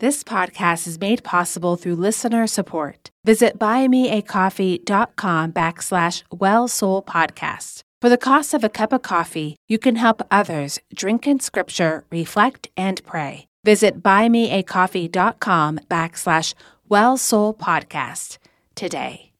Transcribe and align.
This 0.00 0.22
podcast 0.22 0.86
is 0.86 1.00
made 1.00 1.24
possible 1.24 1.74
through 1.74 1.96
listener 1.96 2.46
support. 2.46 3.10
Visit 3.24 3.58
buymeacoffee.com 3.58 5.52
backslash 5.52 6.22
well 6.30 6.68
soul 6.68 7.02
podcast. 7.02 7.80
For 8.00 8.08
the 8.08 8.16
cost 8.16 8.54
of 8.54 8.62
a 8.62 8.68
cup 8.68 8.92
of 8.92 9.02
coffee, 9.02 9.56
you 9.66 9.76
can 9.76 9.96
help 9.96 10.22
others 10.30 10.78
drink 10.94 11.26
in 11.26 11.40
scripture, 11.40 12.04
reflect, 12.12 12.68
and 12.76 13.04
pray. 13.04 13.48
Visit 13.64 14.00
buymeacoffee.com 14.00 15.80
backslash 15.90 16.54
well 16.88 17.16
soul 17.16 17.52
podcast 17.52 18.38
today. 18.76 19.32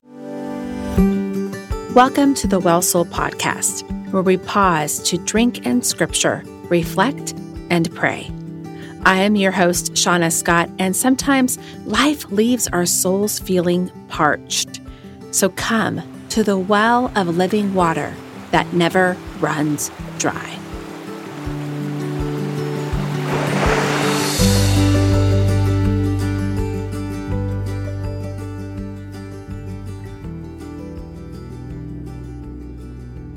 Welcome 1.94 2.34
to 2.34 2.48
the 2.48 2.58
Well 2.58 2.82
Soul 2.82 3.04
Podcast, 3.04 3.88
where 4.10 4.22
we 4.22 4.38
pause 4.38 4.98
to 5.04 5.18
drink 5.18 5.64
in 5.64 5.82
scripture, 5.82 6.42
reflect, 6.68 7.36
and 7.70 7.94
pray. 7.94 8.28
I 9.04 9.22
am 9.22 9.36
your 9.36 9.52
host, 9.52 9.94
Seana 9.94 10.32
Scott, 10.32 10.70
and 10.78 10.94
sometimes 10.94 11.58
life 11.84 12.30
leaves 12.30 12.68
our 12.68 12.86
souls 12.86 13.38
feeling 13.38 13.90
parched. 14.08 14.80
So 15.30 15.48
come 15.50 16.02
to 16.30 16.42
the 16.42 16.58
well 16.58 17.12
of 17.16 17.36
living 17.36 17.74
water 17.74 18.14
that 18.50 18.72
never 18.72 19.16
runs 19.40 19.90
dry. 20.18 20.57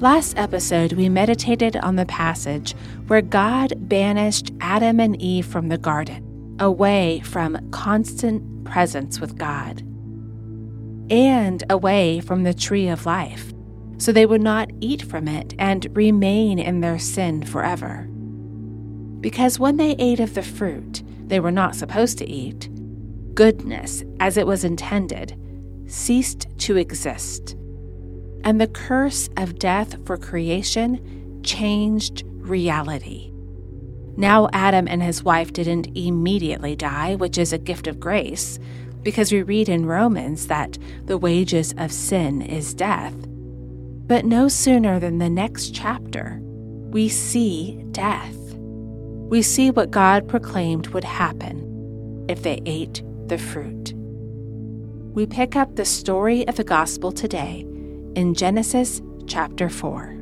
Last 0.01 0.35
episode, 0.35 0.93
we 0.93 1.09
meditated 1.09 1.75
on 1.77 1.95
the 1.95 2.07
passage 2.07 2.73
where 3.05 3.21
God 3.21 3.87
banished 3.87 4.51
Adam 4.59 4.99
and 4.99 5.21
Eve 5.21 5.45
from 5.45 5.69
the 5.69 5.77
garden, 5.77 6.57
away 6.59 7.19
from 7.19 7.69
constant 7.69 8.65
presence 8.65 9.21
with 9.21 9.37
God, 9.37 9.81
and 11.11 11.63
away 11.70 12.20
from 12.20 12.41
the 12.41 12.53
tree 12.55 12.87
of 12.87 13.05
life, 13.05 13.53
so 13.99 14.11
they 14.11 14.26
would 14.26 14.41
not 14.41 14.71
eat 14.79 15.03
from 15.03 15.27
it 15.27 15.53
and 15.59 15.95
remain 15.95 16.57
in 16.57 16.79
their 16.79 16.98
sin 16.98 17.43
forever. 17.43 18.07
Because 19.20 19.59
when 19.59 19.77
they 19.77 19.91
ate 19.99 20.20
of 20.20 20.33
the 20.33 20.41
fruit 20.41 21.04
they 21.27 21.39
were 21.39 21.51
not 21.51 21.76
supposed 21.76 22.17
to 22.17 22.27
eat, 22.27 22.71
goodness, 23.35 24.04
as 24.20 24.37
it 24.37 24.48
was 24.48 24.63
intended, 24.63 25.39
ceased 25.85 26.48
to 26.57 26.77
exist 26.77 27.55
and 28.43 28.59
the 28.59 28.67
curse 28.67 29.29
of 29.37 29.59
death 29.59 29.95
for 30.05 30.17
creation 30.17 31.41
changed 31.43 32.23
reality. 32.37 33.31
Now, 34.17 34.49
Adam 34.51 34.87
and 34.87 35.01
his 35.01 35.23
wife 35.23 35.53
didn't 35.53 35.95
immediately 35.95 36.75
die, 36.75 37.15
which 37.15 37.37
is 37.37 37.53
a 37.53 37.57
gift 37.57 37.87
of 37.87 37.99
grace, 37.99 38.59
because 39.03 39.31
we 39.31 39.41
read 39.41 39.70
in 39.70 39.85
Romans 39.85 40.48
that 40.48 40.77
the 41.05 41.17
wages 41.17 41.73
of 41.77 41.91
sin 41.91 42.41
is 42.41 42.73
death. 42.73 43.15
But 44.07 44.25
no 44.25 44.48
sooner 44.48 44.99
than 44.99 45.17
the 45.17 45.29
next 45.29 45.73
chapter, 45.73 46.39
we 46.41 47.07
see 47.07 47.83
death. 47.91 48.35
We 48.55 49.41
see 49.41 49.71
what 49.71 49.91
God 49.91 50.27
proclaimed 50.27 50.87
would 50.87 51.05
happen 51.05 52.26
if 52.27 52.43
they 52.43 52.61
ate 52.65 53.01
the 53.27 53.37
fruit. 53.37 53.93
We 55.13 55.26
pick 55.26 55.55
up 55.55 55.76
the 55.76 55.85
story 55.85 56.48
of 56.48 56.57
the 56.57 56.63
gospel 56.63 57.11
today 57.11 57.65
in 58.15 58.34
Genesis 58.34 59.01
chapter 59.27 59.70
4. 59.70 60.17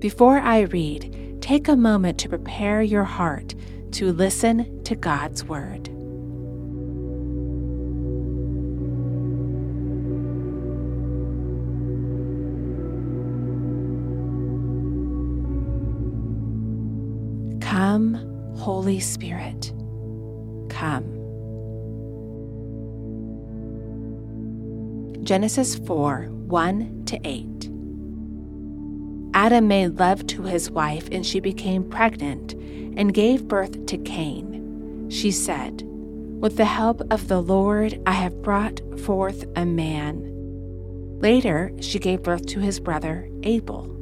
Before 0.00 0.38
I 0.40 0.62
read, 0.62 1.38
take 1.40 1.68
a 1.68 1.76
moment 1.76 2.18
to 2.18 2.28
prepare 2.28 2.82
your 2.82 3.04
heart 3.04 3.54
to 3.92 4.12
listen 4.12 4.82
to 4.82 4.96
God's 4.96 5.44
Word. 5.44 6.01
Come, 17.92 18.14
Holy 18.56 19.00
Spirit, 19.00 19.70
come. 20.70 21.04
Genesis 25.22 25.76
4 25.76 26.22
1 26.30 27.04
to 27.04 27.20
8. 27.22 27.70
Adam 29.34 29.68
made 29.68 29.98
love 29.98 30.26
to 30.28 30.44
his 30.44 30.70
wife, 30.70 31.06
and 31.12 31.26
she 31.26 31.38
became 31.38 31.84
pregnant 31.84 32.54
and 32.96 33.12
gave 33.12 33.46
birth 33.46 33.84
to 33.84 33.98
Cain. 33.98 35.10
She 35.10 35.30
said, 35.30 35.82
With 35.84 36.56
the 36.56 36.64
help 36.64 37.02
of 37.12 37.28
the 37.28 37.42
Lord, 37.42 38.00
I 38.06 38.12
have 38.12 38.40
brought 38.40 38.80
forth 39.00 39.44
a 39.54 39.66
man. 39.66 40.30
Later, 41.20 41.70
she 41.82 41.98
gave 41.98 42.22
birth 42.22 42.46
to 42.46 42.60
his 42.60 42.80
brother 42.80 43.28
Abel. 43.42 44.01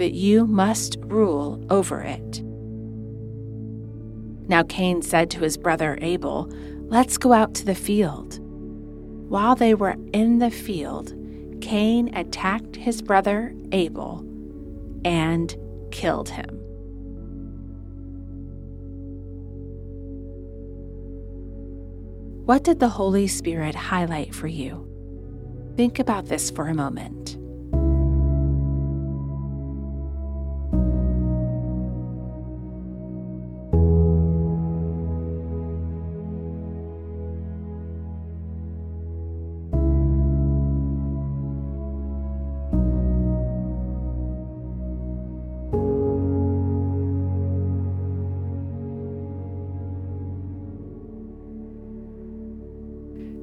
but 0.00 0.14
you 0.14 0.46
must 0.46 0.96
rule 1.02 1.62
over 1.68 2.00
it. 2.00 2.40
Now 4.48 4.62
Cain 4.62 5.02
said 5.02 5.28
to 5.32 5.40
his 5.40 5.58
brother 5.58 5.98
Abel, 6.00 6.50
Let's 6.88 7.18
go 7.18 7.34
out 7.34 7.52
to 7.56 7.66
the 7.66 7.74
field. 7.74 8.38
While 9.28 9.56
they 9.56 9.74
were 9.74 9.96
in 10.14 10.38
the 10.38 10.50
field, 10.50 11.12
Cain 11.60 12.14
attacked 12.16 12.76
his 12.76 13.02
brother 13.02 13.54
Abel 13.72 14.24
and 15.04 15.54
killed 15.90 16.30
him. 16.30 16.48
What 22.46 22.64
did 22.64 22.80
the 22.80 22.88
Holy 22.88 23.26
Spirit 23.26 23.74
highlight 23.74 24.34
for 24.34 24.46
you? 24.46 24.88
Think 25.76 25.98
about 25.98 26.24
this 26.24 26.50
for 26.50 26.68
a 26.68 26.74
moment. 26.74 27.36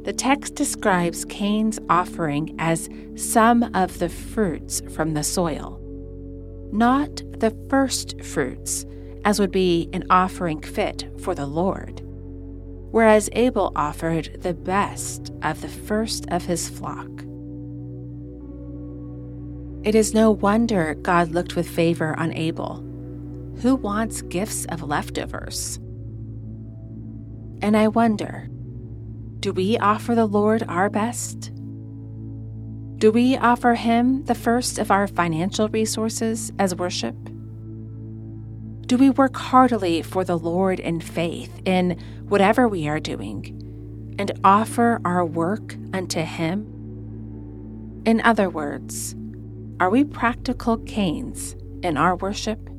The 0.07 0.13
text 0.13 0.55
describes 0.55 1.25
Cain's 1.25 1.79
offering 1.89 2.55
as 2.59 2.87
some 3.17 3.63
of 3.75 3.99
the 3.99 4.07
fruits 4.07 4.81
from 4.95 5.13
the 5.13 5.21
soil, 5.21 5.81
not 6.71 7.21
the 7.41 7.53
first 7.69 8.23
fruits, 8.23 8.85
as 9.25 9.37
would 9.37 9.51
be 9.51 9.89
an 9.91 10.05
offering 10.09 10.61
fit 10.61 11.09
for 11.19 11.35
the 11.35 11.45
Lord, 11.45 11.99
whereas 12.89 13.29
Abel 13.33 13.73
offered 13.75 14.37
the 14.43 14.53
best 14.53 15.33
of 15.41 15.59
the 15.59 15.67
first 15.67 16.25
of 16.29 16.45
his 16.45 16.69
flock. 16.69 17.09
It 19.83 19.93
is 19.93 20.13
no 20.13 20.31
wonder 20.31 20.93
God 20.93 21.31
looked 21.31 21.57
with 21.57 21.67
favor 21.67 22.17
on 22.17 22.31
Abel. 22.31 22.77
Who 23.61 23.75
wants 23.75 24.21
gifts 24.21 24.63
of 24.67 24.83
leftovers? 24.83 25.79
And 27.61 27.75
I 27.75 27.89
wonder 27.89 28.49
do 29.39 29.53
we 29.53 29.77
offer 29.77 30.15
the 30.15 30.25
Lord 30.25 30.63
our 30.67 30.89
best? 30.89 31.51
Do 32.97 33.11
we 33.11 33.37
offer 33.37 33.75
Him 33.75 34.25
the 34.25 34.33
first 34.33 34.79
of 34.79 34.89
our 34.89 35.07
financial 35.07 35.69
resources 35.69 36.51
as 36.57 36.73
worship? 36.73 37.15
Do 38.87 38.97
we 38.97 39.11
work 39.11 39.35
heartily 39.35 40.01
for 40.01 40.23
the 40.23 40.37
Lord 40.37 40.79
in 40.79 41.01
faith 41.01 41.61
in 41.65 41.99
whatever 42.27 42.67
we 42.67 42.87
are 42.87 42.99
doing 42.99 44.15
and 44.17 44.31
offer 44.43 44.99
our 45.05 45.23
work 45.23 45.75
unto 45.93 46.21
Him? 46.21 46.65
In 48.05 48.21
other 48.21 48.49
words, 48.49 49.15
are 49.79 49.91
we 49.91 50.03
practical 50.03 50.77
Cains 50.77 51.55
in 51.83 51.97
our 51.97 52.15
worship? 52.15 52.69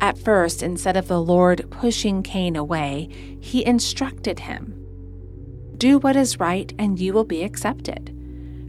At 0.00 0.18
first, 0.18 0.62
instead 0.62 0.96
of 0.96 1.08
the 1.08 1.20
Lord 1.20 1.70
pushing 1.70 2.22
Cain 2.22 2.56
away, 2.56 3.08
he 3.40 3.64
instructed 3.64 4.40
him 4.40 4.74
Do 5.76 5.98
what 5.98 6.16
is 6.16 6.40
right, 6.40 6.72
and 6.78 6.98
you 6.98 7.12
will 7.12 7.24
be 7.24 7.42
accepted. 7.42 8.10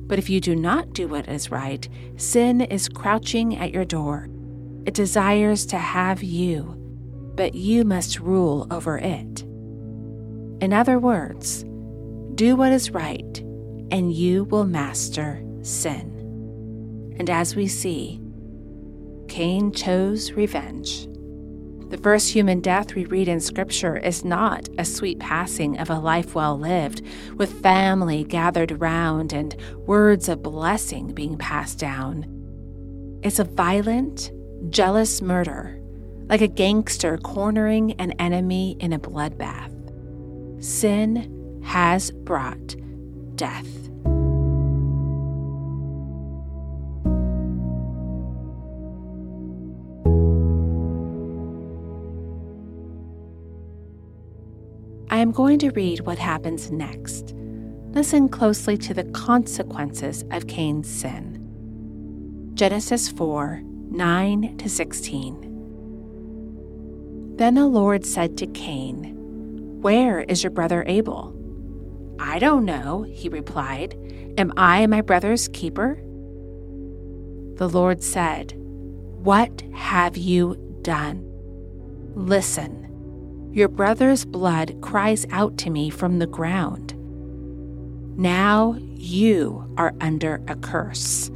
But 0.07 0.19
if 0.19 0.29
you 0.29 0.39
do 0.39 0.55
not 0.55 0.93
do 0.93 1.07
what 1.07 1.27
is 1.27 1.51
right, 1.51 1.87
sin 2.15 2.61
is 2.61 2.87
crouching 2.89 3.57
at 3.57 3.71
your 3.71 3.85
door. 3.85 4.29
It 4.85 4.93
desires 4.93 5.65
to 5.67 5.77
have 5.77 6.21
you, 6.23 6.75
but 7.35 7.55
you 7.55 7.83
must 7.83 8.19
rule 8.19 8.67
over 8.69 8.97
it. 8.97 9.41
In 10.61 10.73
other 10.73 10.99
words, 10.99 11.63
do 12.35 12.55
what 12.55 12.71
is 12.71 12.91
right, 12.91 13.39
and 13.91 14.13
you 14.13 14.43
will 14.45 14.65
master 14.65 15.43
sin. 15.63 16.11
And 17.17 17.29
as 17.29 17.55
we 17.55 17.67
see, 17.67 18.21
Cain 19.27 19.71
chose 19.71 20.31
revenge. 20.33 21.07
The 21.89 21.97
first 21.97 22.31
human 22.33 22.61
death 22.61 22.95
we 22.95 23.05
read 23.05 23.27
in 23.27 23.39
Scripture 23.39 23.95
is 23.95 24.25
not 24.25 24.67
a 24.77 24.83
sweet 24.83 25.19
passing 25.19 25.77
of 25.77 25.89
a 25.89 25.99
life 25.99 26.33
well 26.33 26.57
lived, 26.57 27.03
with 27.35 27.61
family 27.61 28.23
gathered 28.23 28.71
around 28.71 29.31
and 29.33 29.55
words 29.85 30.27
of 30.27 30.41
blessing 30.41 31.13
being 31.13 31.37
passed 31.37 31.77
down. 31.77 32.25
It's 33.21 33.37
a 33.37 33.43
violent, 33.43 34.31
jealous 34.69 35.21
murder, 35.21 35.79
like 36.27 36.41
a 36.41 36.47
gangster 36.47 37.17
cornering 37.19 37.91
an 37.93 38.13
enemy 38.13 38.77
in 38.79 38.91
a 38.91 38.99
bloodbath. 38.99 39.71
Sin 40.63 41.61
has 41.63 42.09
brought 42.09 42.75
death. 43.35 43.84
I 55.25 55.27
am 55.27 55.33
going 55.33 55.57
to 55.57 55.71
read 55.71 56.01
what 56.01 56.19
happens 56.19 56.69
next. 56.69 57.33
Listen 57.93 58.29
closely 58.29 58.77
to 58.77 58.93
the 58.93 59.05
consequences 59.05 60.23
of 60.29 60.45
Cain's 60.45 60.87
sin. 60.87 62.51
Genesis 62.53 63.09
4 63.09 63.63
9 63.63 64.57
to 64.57 64.69
16. 64.69 67.35
Then 67.37 67.55
the 67.55 67.65
Lord 67.65 68.05
said 68.05 68.37
to 68.37 68.45
Cain, 68.45 69.81
Where 69.81 70.21
is 70.21 70.43
your 70.43 70.51
brother 70.51 70.83
Abel? 70.85 71.35
I 72.19 72.37
don't 72.37 72.63
know, 72.63 73.01
he 73.01 73.27
replied. 73.27 73.97
Am 74.37 74.53
I 74.55 74.85
my 74.85 75.01
brother's 75.01 75.47
keeper? 75.47 75.95
The 77.55 77.67
Lord 77.67 78.03
said, 78.03 78.53
What 79.23 79.63
have 79.73 80.17
you 80.17 80.77
done? 80.83 81.23
Listen 82.13 82.94
your 83.55 83.69
brother's 83.69 84.25
blood 84.25 84.75
cries 84.81 85.25
out 85.31 85.57
to 85.57 85.69
me 85.69 85.89
from 85.89 86.19
the 86.19 86.27
ground. 86.27 86.93
Now 88.19 88.75
you 88.77 89.73
are 89.77 89.93
under 90.01 90.41
a 90.49 90.57
curse 90.57 91.31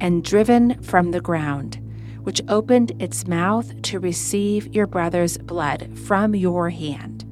and 0.00 0.24
driven 0.24 0.82
from 0.82 1.12
the 1.12 1.20
ground, 1.20 1.78
which 2.24 2.42
opened 2.48 3.00
its 3.00 3.28
mouth 3.28 3.80
to 3.82 4.00
receive 4.00 4.74
your 4.74 4.88
brother's 4.88 5.38
blood 5.38 5.96
from 5.96 6.34
your 6.34 6.70
hand. 6.70 7.24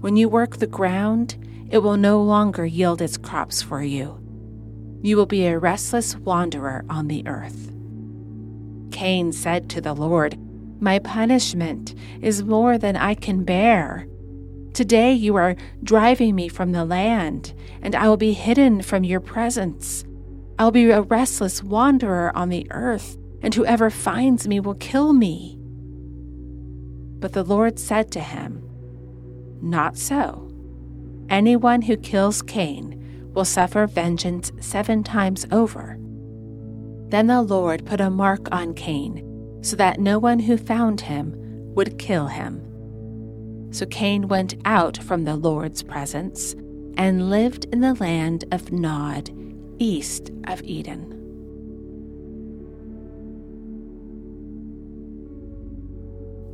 When 0.00 0.16
you 0.16 0.28
work 0.28 0.56
the 0.56 0.66
ground, 0.66 1.36
it 1.70 1.78
will 1.78 1.96
no 1.96 2.20
longer 2.20 2.66
yield 2.66 3.00
its 3.00 3.16
crops 3.16 3.62
for 3.62 3.84
you. 3.84 4.20
You 5.00 5.16
will 5.16 5.26
be 5.26 5.46
a 5.46 5.60
restless 5.60 6.16
wanderer 6.16 6.84
on 6.90 7.06
the 7.06 7.24
earth. 7.28 7.70
Cain 8.90 9.30
said 9.30 9.70
to 9.70 9.80
the 9.80 9.94
Lord, 9.94 10.36
my 10.84 10.98
punishment 10.98 11.94
is 12.20 12.44
more 12.44 12.76
than 12.76 12.94
I 12.94 13.14
can 13.14 13.42
bear. 13.42 14.06
Today 14.74 15.14
you 15.14 15.34
are 15.36 15.56
driving 15.82 16.34
me 16.34 16.48
from 16.48 16.72
the 16.72 16.84
land, 16.84 17.54
and 17.80 17.94
I 17.94 18.06
will 18.06 18.18
be 18.18 18.34
hidden 18.34 18.82
from 18.82 19.02
your 19.02 19.20
presence. 19.20 20.04
I'll 20.58 20.70
be 20.70 20.90
a 20.90 21.00
restless 21.00 21.62
wanderer 21.62 22.30
on 22.36 22.50
the 22.50 22.66
earth, 22.70 23.16
and 23.40 23.54
whoever 23.54 23.88
finds 23.88 24.46
me 24.46 24.60
will 24.60 24.74
kill 24.74 25.14
me. 25.14 25.58
But 27.18 27.32
the 27.32 27.44
Lord 27.44 27.78
said 27.78 28.12
to 28.12 28.20
him, 28.20 28.62
Not 29.62 29.96
so. 29.96 30.50
Anyone 31.30 31.82
who 31.82 31.96
kills 31.96 32.42
Cain 32.42 33.30
will 33.32 33.46
suffer 33.46 33.86
vengeance 33.86 34.52
seven 34.60 35.02
times 35.02 35.46
over. 35.50 35.98
Then 37.08 37.28
the 37.28 37.42
Lord 37.42 37.86
put 37.86 38.02
a 38.02 38.10
mark 38.10 38.48
on 38.52 38.74
Cain 38.74 39.23
so 39.64 39.76
that 39.76 39.98
no 39.98 40.18
one 40.18 40.38
who 40.38 40.58
found 40.58 41.00
him 41.00 41.32
would 41.74 41.98
kill 41.98 42.26
him. 42.26 42.60
So 43.72 43.86
Cain 43.86 44.28
went 44.28 44.54
out 44.66 44.98
from 44.98 45.24
the 45.24 45.36
Lord's 45.36 45.82
presence 45.82 46.54
and 46.98 47.30
lived 47.30 47.64
in 47.72 47.80
the 47.80 47.94
land 47.94 48.44
of 48.52 48.70
Nod, 48.70 49.30
east 49.78 50.30
of 50.46 50.62
Eden. 50.62 51.10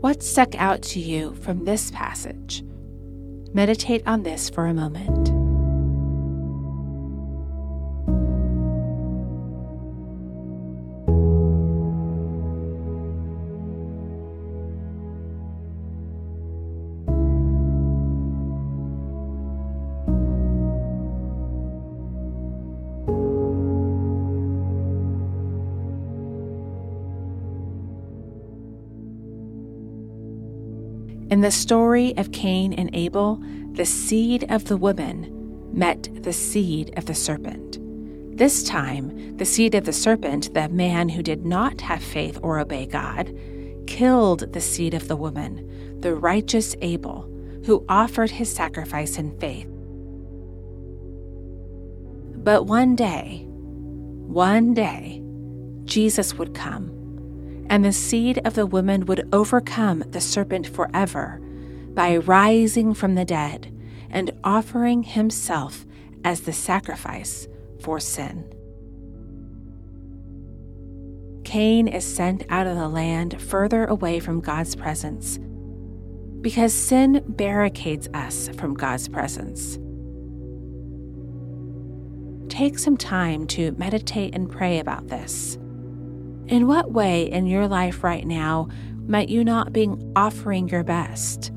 What 0.01 0.23
stuck 0.23 0.55
out 0.55 0.81
to 0.83 1.01
you 1.01 1.35
from 1.35 1.65
this 1.65 1.91
passage? 1.91 2.63
Meditate 3.53 4.07
on 4.07 4.23
this 4.23 4.49
for 4.49 4.67
a 4.67 4.73
moment. 4.73 5.40
In 31.31 31.43
the 31.43 31.53
story 31.53 32.13
of 32.17 32.33
Cain 32.33 32.73
and 32.73 32.91
Abel, 32.93 33.41
the 33.75 33.87
seed 33.87 34.51
of 34.51 34.65
the 34.65 34.77
woman 34.77 35.71
met 35.73 36.09
the 36.25 36.33
seed 36.33 36.93
of 36.97 37.07
the 37.07 37.15
serpent. 37.15 37.79
This 38.37 38.65
time, 38.65 39.37
the 39.37 39.45
seed 39.45 39.77
of 39.77 39.85
the 39.85 39.93
serpent, 39.93 40.53
the 40.55 40.69
man 40.69 41.09
who 41.09 41.23
did 41.23 41.47
not 41.47 41.83
have 41.83 42.03
faith 42.03 42.37
or 42.43 42.59
obey 42.59 42.85
God, 42.85 43.33
killed 43.87 44.53
the 44.53 44.61
seed 44.61 44.93
of 44.93 45.07
the 45.07 45.15
woman, 45.15 46.01
the 46.01 46.17
righteous 46.17 46.75
Abel, 46.81 47.31
who 47.65 47.85
offered 47.89 48.33
his 48.33 48.53
sacrifice 48.53 49.17
in 49.17 49.39
faith. 49.39 49.69
But 52.43 52.65
one 52.65 52.97
day, 52.97 53.45
one 53.47 54.75
day, 54.75 55.23
Jesus 55.85 56.35
would 56.35 56.55
come 56.55 57.00
and 57.71 57.85
the 57.85 57.93
seed 57.93 58.41
of 58.45 58.55
the 58.55 58.67
woman 58.67 59.07
would 59.07 59.29
overcome 59.33 60.01
the 60.11 60.21
serpent 60.21 60.67
forever 60.67 61.41
by 61.95 62.17
rising 62.17 62.93
from 62.93 63.15
the 63.15 63.25
dead 63.25 63.73
and 64.11 64.33
offering 64.43 65.05
himself 65.05 65.87
as 66.25 66.41
the 66.41 66.53
sacrifice 66.53 67.47
for 67.81 68.01
sin. 68.01 68.45
Cain 71.45 71.87
is 71.87 72.05
sent 72.05 72.45
out 72.49 72.67
of 72.67 72.77
the 72.77 72.89
land 72.89 73.41
further 73.41 73.85
away 73.87 74.19
from 74.19 74.41
God's 74.41 74.75
presence 74.75 75.39
because 76.41 76.75
sin 76.75 77.23
barricades 77.29 78.09
us 78.15 78.49
from 78.57 78.75
God's 78.75 79.09
presence. 79.09 79.79
Take 82.49 82.79
some 82.79 82.97
time 82.97 83.47
to 83.49 83.73
meditate 83.73 84.35
and 84.35 84.51
pray 84.51 84.81
about 84.81 85.07
this. 85.07 85.57
In 86.51 86.67
what 86.67 86.93
way 86.93 87.31
in 87.31 87.47
your 87.47 87.67
life 87.67 88.05
right 88.05 88.27
now 88.27 88.69
might 89.07 89.31
you 89.31 89.45
not 89.45 89.73
be 89.73 89.89
offering 90.15 90.69
your 90.69 90.85
best? 90.85 91.51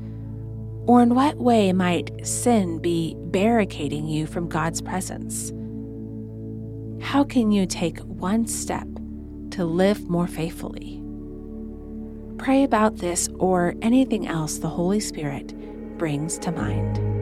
Or 0.86 1.02
in 1.02 1.14
what 1.14 1.36
way 1.36 1.72
might 1.72 2.26
sin 2.26 2.78
be 2.78 3.14
barricading 3.18 4.06
you 4.06 4.26
from 4.26 4.48
God's 4.48 4.80
presence? 4.80 5.52
how 7.04 7.22
can 7.22 7.52
you 7.52 7.66
take 7.66 7.98
one 8.00 8.46
step 8.46 8.88
to 9.50 9.64
live 9.64 10.08
more 10.08 10.26
faithfully? 10.26 11.00
Pray 12.38 12.64
about 12.64 12.96
this 12.96 13.28
or 13.38 13.74
anything 13.82 14.26
else 14.26 14.58
the 14.58 14.68
Holy 14.68 15.00
Spirit 15.00 15.54
brings 15.98 16.38
to 16.38 16.50
mind. 16.50 17.13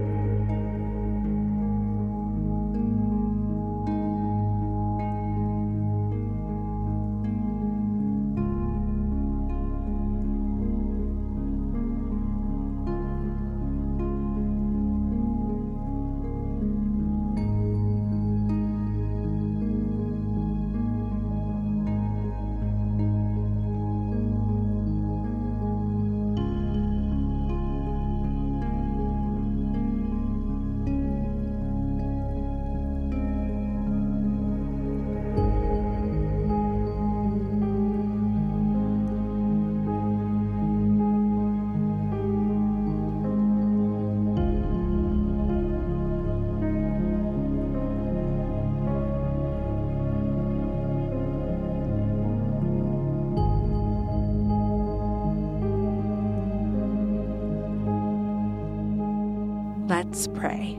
Let's 60.13 60.29
pray. 60.29 60.79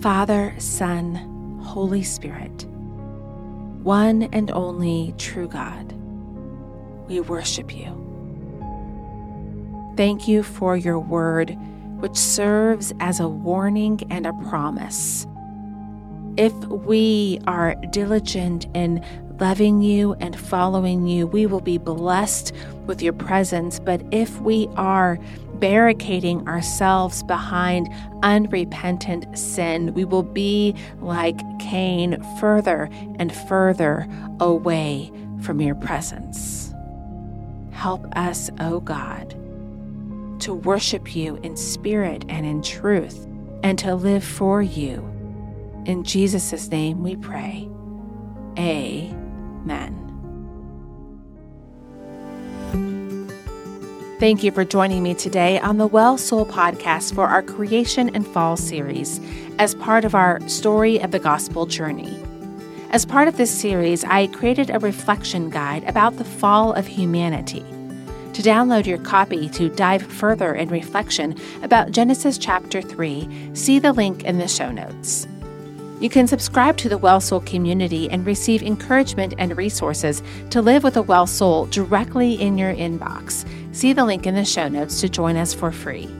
Father, 0.00 0.54
Son, 0.56 1.60
Holy 1.62 2.02
Spirit, 2.02 2.64
one 3.82 4.22
and 4.32 4.50
only 4.52 5.14
true 5.18 5.46
God, 5.46 5.92
we 7.08 7.20
worship 7.20 7.76
you. 7.76 7.92
Thank 9.98 10.26
you 10.26 10.42
for 10.42 10.78
your 10.78 10.98
word, 10.98 11.50
which 11.98 12.16
serves 12.16 12.94
as 13.00 13.20
a 13.20 13.28
warning 13.28 14.00
and 14.08 14.24
a 14.24 14.32
promise. 14.48 15.26
If 16.38 16.54
we 16.54 17.38
are 17.46 17.74
diligent 17.90 18.66
in 18.74 19.04
loving 19.38 19.82
you 19.82 20.14
and 20.20 20.38
following 20.38 21.06
you, 21.06 21.26
we 21.26 21.44
will 21.44 21.60
be 21.60 21.76
blessed 21.76 22.54
with 22.86 23.02
your 23.02 23.12
presence. 23.12 23.78
But 23.78 24.02
if 24.10 24.40
we 24.40 24.68
are 24.76 25.18
barricading 25.60 26.46
ourselves 26.48 27.22
behind 27.24 27.88
unrepentant 28.22 29.38
sin, 29.38 29.92
we 29.94 30.04
will 30.04 30.22
be 30.22 30.74
like 31.00 31.38
Cain, 31.58 32.22
further 32.38 32.88
and 33.18 33.34
further 33.34 34.06
away 34.40 35.10
from 35.42 35.60
your 35.60 35.74
presence. 35.74 36.72
Help 37.72 38.06
us, 38.16 38.50
O 38.60 38.74
oh 38.74 38.80
God, 38.80 39.30
to 40.40 40.54
worship 40.54 41.14
you 41.14 41.36
in 41.42 41.56
spirit 41.56 42.24
and 42.28 42.46
in 42.46 42.62
truth, 42.62 43.26
and 43.62 43.78
to 43.78 43.94
live 43.94 44.24
for 44.24 44.62
you. 44.62 44.98
In 45.84 46.02
Jesus' 46.02 46.68
name 46.68 47.02
we 47.02 47.16
pray. 47.16 47.68
Amen. 48.58 50.05
Thank 54.18 54.42
you 54.42 54.50
for 54.50 54.64
joining 54.64 55.02
me 55.02 55.12
today 55.12 55.60
on 55.60 55.76
the 55.76 55.86
Well 55.86 56.16
Soul 56.16 56.46
podcast 56.46 57.14
for 57.14 57.26
our 57.26 57.42
Creation 57.42 58.08
and 58.16 58.26
Fall 58.26 58.56
series 58.56 59.20
as 59.58 59.74
part 59.74 60.06
of 60.06 60.14
our 60.14 60.40
Story 60.48 60.98
of 60.98 61.10
the 61.10 61.18
Gospel 61.18 61.66
journey. 61.66 62.18
As 62.88 63.04
part 63.04 63.28
of 63.28 63.36
this 63.36 63.50
series, 63.50 64.04
I 64.04 64.28
created 64.28 64.70
a 64.70 64.78
reflection 64.78 65.50
guide 65.50 65.84
about 65.84 66.16
the 66.16 66.24
fall 66.24 66.72
of 66.72 66.86
humanity. 66.86 67.60
To 68.32 68.40
download 68.40 68.86
your 68.86 68.96
copy 68.96 69.50
to 69.50 69.68
dive 69.68 70.02
further 70.02 70.54
in 70.54 70.70
reflection 70.70 71.36
about 71.62 71.90
Genesis 71.90 72.38
chapter 72.38 72.80
3, 72.80 73.50
see 73.52 73.78
the 73.78 73.92
link 73.92 74.24
in 74.24 74.38
the 74.38 74.48
show 74.48 74.70
notes. 74.70 75.28
You 75.98 76.10
can 76.10 76.26
subscribe 76.26 76.76
to 76.78 76.90
the 76.90 76.98
Well 76.98 77.20
Soul 77.22 77.40
community 77.40 78.10
and 78.10 78.26
receive 78.26 78.62
encouragement 78.62 79.32
and 79.38 79.56
resources 79.56 80.22
to 80.50 80.60
live 80.60 80.84
with 80.84 80.98
a 80.98 81.02
well 81.02 81.26
soul 81.26 81.66
directly 81.66 82.34
in 82.34 82.58
your 82.58 82.74
inbox. 82.74 83.48
See 83.74 83.94
the 83.94 84.04
link 84.04 84.26
in 84.26 84.34
the 84.34 84.44
show 84.44 84.68
notes 84.68 85.00
to 85.00 85.08
join 85.08 85.36
us 85.36 85.54
for 85.54 85.72
free. 85.72 86.10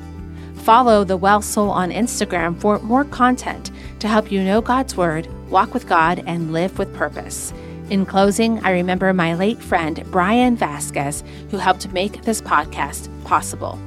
Follow 0.55 1.05
the 1.05 1.19
Well 1.19 1.43
Soul 1.43 1.69
on 1.69 1.91
Instagram 1.91 2.59
for 2.59 2.79
more 2.79 3.05
content 3.05 3.71
to 3.99 4.09
help 4.09 4.33
you 4.33 4.43
know 4.43 4.63
God's 4.63 4.97
Word, 4.97 5.29
walk 5.51 5.75
with 5.75 5.87
God, 5.87 6.25
and 6.27 6.55
live 6.55 6.79
with 6.79 6.95
purpose. 6.95 7.53
In 7.91 8.07
closing, 8.07 8.59
I 8.65 8.71
remember 8.71 9.13
my 9.13 9.35
late 9.35 9.61
friend 9.61 10.03
Brian 10.11 10.57
Vasquez, 10.57 11.23
who 11.51 11.59
helped 11.59 11.93
make 11.93 12.23
this 12.23 12.41
podcast 12.41 13.11
possible. 13.25 13.79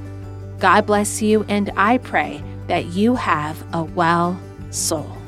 God 0.59 0.85
bless 0.85 1.19
you, 1.19 1.45
and 1.49 1.71
I 1.75 1.97
pray 1.97 2.43
that 2.67 2.85
you 2.85 3.15
have 3.15 3.63
a 3.73 3.83
well 3.83 4.39
soul. 4.69 5.18